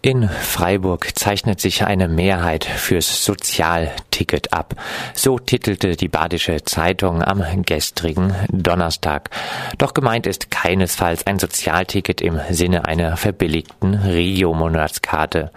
[0.00, 3.24] In Freiburg zeichnet sich eine Mehrheit fürs
[4.18, 4.74] Sozialticket ab.
[5.14, 9.30] So titelte die Badische Zeitung am gestrigen Donnerstag.
[9.78, 15.52] Doch gemeint ist keinesfalls ein Sozialticket im Sinne einer verbilligten Regio-Monatskarte.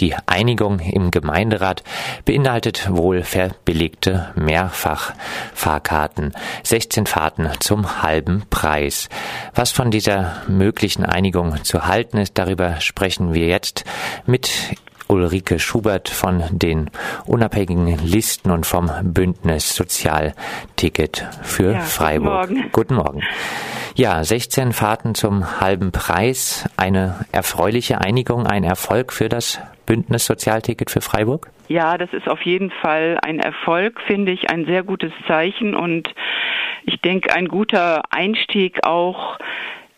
[0.00, 1.82] Die Einigung im Gemeinderat
[2.24, 6.32] beinhaltet wohl verbilligte Mehrfachfahrkarten.
[6.64, 9.08] 16 Fahrten zum halben Preis.
[9.54, 13.84] Was von dieser möglichen Einigung zu halten ist, darüber sprechen wir jetzt
[14.26, 14.50] mit
[15.12, 16.88] Ulrike Schubert von den
[17.26, 22.48] unabhängigen Listen und vom Bündnis Sozialticket für ja, Freiburg.
[22.48, 22.72] Guten Morgen.
[22.72, 23.22] Guten Morgen.
[23.94, 30.90] Ja, 16 Fahrten zum halben Preis, eine erfreuliche Einigung, ein Erfolg für das Bündnis Sozialticket
[30.90, 31.50] für Freiburg?
[31.68, 36.08] Ja, das ist auf jeden Fall ein Erfolg, finde ich, ein sehr gutes Zeichen und
[36.84, 39.36] ich denke, ein guter Einstieg auch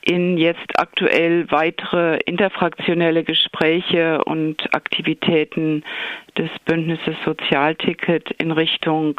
[0.04, 5.82] in jetzt aktuell weitere interfraktionelle Gespräche und Aktivitäten
[6.36, 9.18] des Bündnisses Sozialticket in Richtung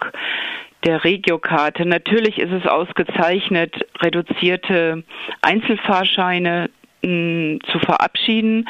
[0.85, 1.85] der Regiokarte.
[1.85, 5.03] Natürlich ist es ausgezeichnet, reduzierte
[5.41, 6.69] Einzelfahrscheine
[7.01, 8.67] mh, hm, zu verabschieden.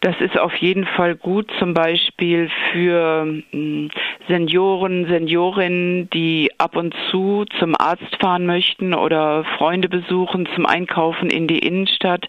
[0.00, 3.90] Das ist auf jeden Fall gut, zum Beispiel für hm,
[4.28, 11.30] Senioren, Seniorinnen, die ab und zu zum Arzt fahren möchten oder Freunde besuchen zum Einkaufen
[11.30, 12.28] in die Innenstadt,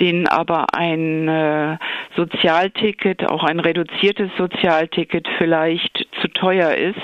[0.00, 1.78] denen aber ein äh,
[2.16, 7.00] Sozialticket, auch ein reduziertes Sozialticket vielleicht zu teuer ist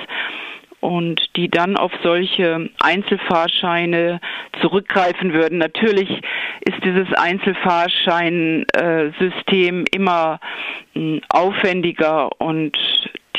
[0.85, 4.21] und die dann auf solche Einzelfahrscheine
[4.61, 5.57] zurückgreifen würden.
[5.57, 6.21] Natürlich
[6.65, 10.41] ist dieses Einzelfahrscheinsystem immer
[10.95, 12.77] hm, aufwendiger und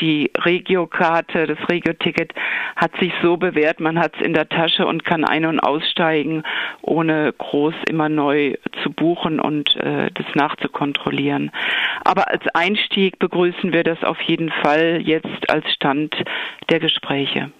[0.00, 2.32] die Regiokarte, das Regioticket
[2.76, 6.42] hat sich so bewährt, man hat es in der Tasche und kann ein- und aussteigen,
[6.82, 11.50] ohne groß immer neu zu buchen und äh, das nachzukontrollieren.
[12.04, 16.14] Aber als Einstieg begrüßen wir das auf jeden Fall jetzt als Stand
[16.68, 17.50] der Gespräche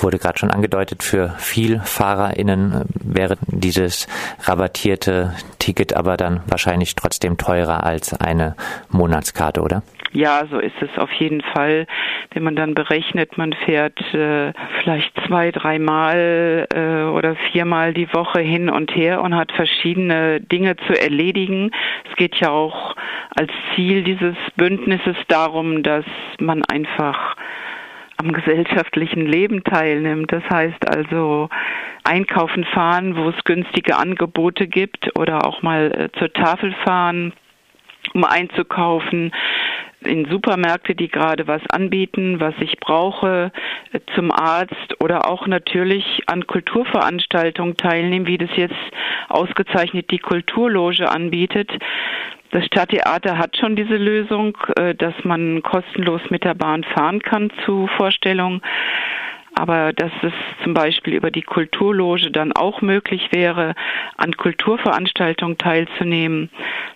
[0.00, 4.06] wurde gerade schon angedeutet, für VielfahrerInnen wäre dieses
[4.42, 8.56] rabattierte Ticket aber dann wahrscheinlich trotzdem teurer als eine
[8.90, 9.82] Monatskarte, oder?
[10.14, 11.86] Ja, so ist es auf jeden Fall.
[12.32, 18.40] Wenn man dann berechnet, man fährt äh, vielleicht zwei, dreimal äh, oder viermal die Woche
[18.40, 21.72] hin und her und hat verschiedene Dinge zu erledigen.
[22.08, 22.94] Es geht ja auch
[23.34, 26.04] als Ziel dieses Bündnisses darum, dass
[26.38, 27.34] man einfach
[28.16, 30.32] am gesellschaftlichen Leben teilnimmt.
[30.32, 31.48] Das heißt also
[32.04, 37.32] einkaufen fahren, wo es günstige Angebote gibt oder auch mal äh, zur Tafel fahren
[38.12, 39.32] um einzukaufen,
[40.04, 43.50] in Supermärkte, die gerade was anbieten, was ich brauche,
[43.92, 48.74] äh, zum Arzt oder auch natürlich an Kulturveranstaltungen teilnehmen, wie das jetzt
[49.28, 51.70] ausgezeichnet die Kulturloge anbietet.
[52.54, 57.50] Das Stadttheater hat schon diese Lösung, äh, dass man kostenlos mit der Bahn fahren kann
[57.64, 58.62] zu Vorstellungen.
[59.56, 60.32] Aber dass es
[60.62, 63.74] zum Beispiel über die Kulturloge dann auch möglich wäre,
[64.16, 66.48] an Kulturveranstaltungen teilzunehmen,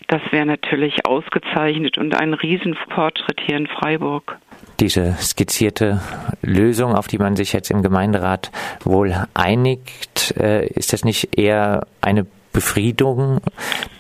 [0.07, 4.39] das wäre natürlich ausgezeichnet und ein Riesenfortschritt hier in Freiburg.
[4.79, 6.01] Diese skizzierte
[6.41, 8.53] Lösung, auf die man sich jetzt im Gemeinderat
[8.85, 12.27] wohl einigt, äh, ist das nicht eher eine
[12.59, 13.41] Befriedung,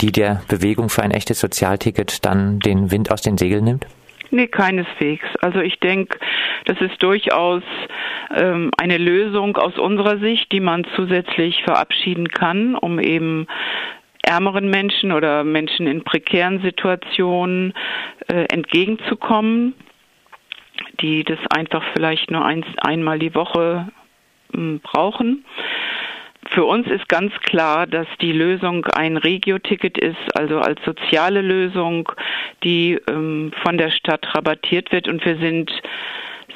[0.01, 3.87] die der Bewegung für ein echtes Sozialticket dann den Wind aus den Segeln nimmt?
[4.33, 5.29] Nee, keineswegs.
[5.41, 6.19] Also ich denke,
[6.65, 7.63] das ist durchaus
[8.35, 13.47] ähm, eine Lösung aus unserer Sicht, die man zusätzlich verabschieden kann, um eben
[14.23, 17.75] ärmeren Menschen oder Menschen in prekären Situationen
[18.27, 19.75] äh, entgegenzukommen,
[21.01, 23.87] die das einfach vielleicht nur eins, einmal die Woche
[24.53, 25.45] äh, brauchen.
[26.59, 32.11] Für uns ist ganz klar, dass die Lösung ein Regio-Ticket ist, also als soziale Lösung,
[32.65, 35.07] die ähm, von der Stadt rabattiert wird.
[35.07, 35.71] Und wir sind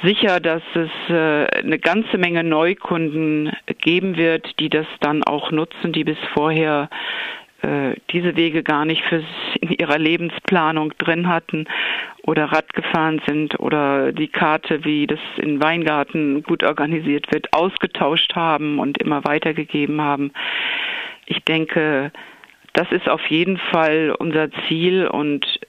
[0.03, 5.93] sicher, dass es äh, eine ganze Menge Neukunden geben wird, die das dann auch nutzen,
[5.93, 6.91] die bis vorher
[7.63, 9.23] äh, diese Wege gar nicht für
[9.61, 11.67] in ihrer Lebensplanung drin hatten
[12.23, 18.35] oder Rad gefahren sind oder die Karte, wie das in Weingarten gut organisiert wird, ausgetauscht
[18.35, 20.33] haben und immer weitergegeben haben.
[21.27, 22.13] Ich denke,
[22.73, 25.61] das ist auf jeden Fall unser Ziel und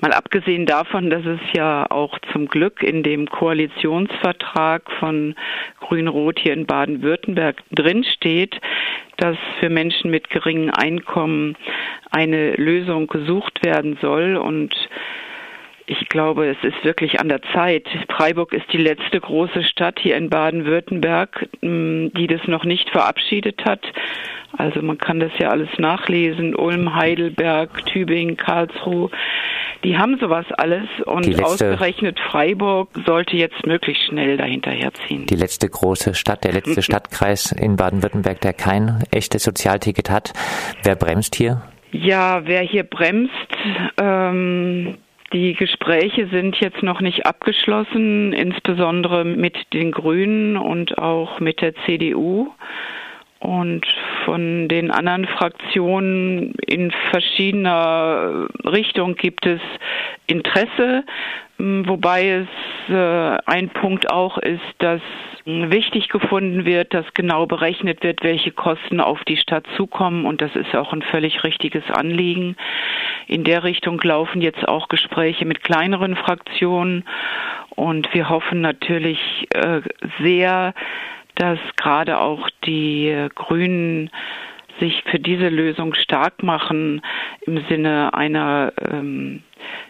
[0.00, 5.34] Mal abgesehen davon, dass es ja auch zum Glück in dem Koalitionsvertrag von
[5.80, 8.60] Grün-Rot hier in Baden-Württemberg drinsteht,
[9.16, 11.56] dass für Menschen mit geringem Einkommen
[12.10, 14.74] eine Lösung gesucht werden soll und
[15.90, 17.88] ich glaube, es ist wirklich an der Zeit.
[18.10, 23.80] Freiburg ist die letzte große Stadt hier in Baden-Württemberg, die das noch nicht verabschiedet hat.
[24.58, 26.54] Also man kann das ja alles nachlesen.
[26.54, 29.10] Ulm, Heidelberg, Tübingen, Karlsruhe.
[29.84, 35.26] Die haben sowas alles und letzte, ausgerechnet Freiburg sollte jetzt möglichst schnell dahinterherziehen.
[35.26, 40.32] Die letzte große Stadt, der letzte Stadtkreis in Baden-Württemberg, der kein echtes Sozialticket hat.
[40.82, 41.62] Wer bremst hier?
[41.92, 43.32] Ja, wer hier bremst,
[43.98, 44.98] ähm,
[45.32, 51.74] die Gespräche sind jetzt noch nicht abgeschlossen, insbesondere mit den Grünen und auch mit der
[51.84, 52.48] CDU.
[53.40, 53.86] Und
[54.24, 59.60] von den anderen Fraktionen in verschiedener Richtung gibt es
[60.26, 61.04] Interesse,
[61.58, 62.48] wobei es
[62.92, 65.00] äh, ein Punkt auch ist, dass
[65.48, 70.26] wichtig gefunden wird, dass genau berechnet wird, welche Kosten auf die Stadt zukommen.
[70.26, 72.56] Und das ist auch ein völlig richtiges Anliegen.
[73.26, 77.04] In der Richtung laufen jetzt auch Gespräche mit kleineren Fraktionen.
[77.70, 79.80] Und wir hoffen natürlich äh,
[80.20, 80.74] sehr,
[81.38, 84.10] dass gerade auch die Grünen
[84.80, 87.00] sich für diese Lösung stark machen
[87.42, 89.42] im Sinne einer ähm,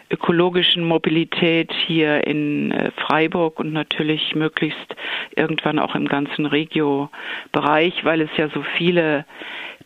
[0.09, 4.95] ökologischen Mobilität hier in äh, Freiburg und natürlich möglichst
[5.35, 9.25] irgendwann auch im ganzen Regio-Bereich, weil es ja so viele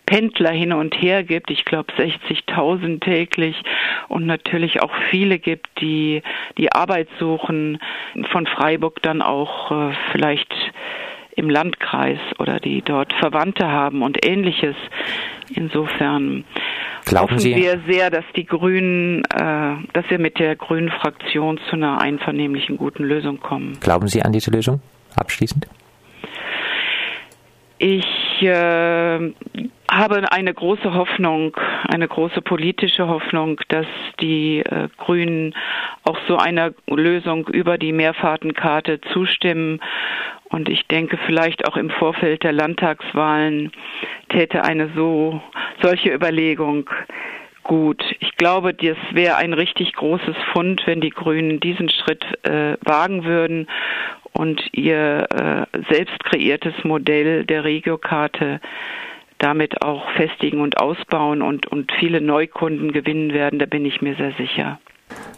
[0.06, 3.56] Pendler hin und her gibt, ich glaube 60.000 täglich
[4.10, 6.22] und natürlich auch viele gibt, die
[6.58, 7.80] die Arbeit suchen,
[8.32, 10.54] von Freiburg dann auch äh, vielleicht
[11.36, 14.76] im Landkreis oder die dort Verwandte haben und ähnliches.
[15.54, 16.44] Insofern
[17.06, 17.56] Glauben hoffen Sie?
[17.56, 22.78] wir sehr, dass die Grünen, äh, dass wir mit der Grünen Fraktion zu einer einvernehmlichen
[22.78, 23.78] guten Lösung kommen.
[23.82, 24.82] Glauben Sie an diese Lösung?
[25.16, 25.68] Abschließend?
[27.78, 29.34] Ich äh,
[29.92, 31.58] habe eine große Hoffnung,
[31.88, 33.86] eine große politische Hoffnung, dass
[34.22, 35.54] die äh, Grünen
[36.04, 39.82] auch so einer Lösung über die Mehrfahrtenkarte zustimmen.
[40.54, 43.72] Und ich denke, vielleicht auch im Vorfeld der Landtagswahlen
[44.30, 45.42] täte eine so
[45.82, 46.88] solche Überlegung
[47.64, 48.04] gut.
[48.20, 53.24] Ich glaube, das wäre ein richtig großes Fund, wenn die Grünen diesen Schritt äh, wagen
[53.24, 53.68] würden
[54.34, 58.62] und ihr äh, selbst kreiertes Modell der Regiokarte
[59.40, 64.14] damit auch festigen und ausbauen und, und viele Neukunden gewinnen werden, da bin ich mir
[64.18, 64.80] sehr sicher.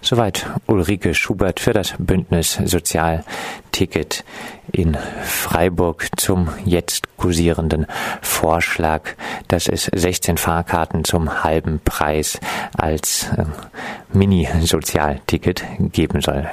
[0.01, 4.23] Soweit Ulrike Schubert für das Bündnis Sozialticket
[4.71, 7.87] in Freiburg zum jetzt kursierenden
[8.21, 9.01] Vorschlag,
[9.47, 12.39] dass es 16 Fahrkarten zum halben Preis
[12.77, 13.45] als äh,
[14.13, 16.47] Mini-Sozialticket geben soll.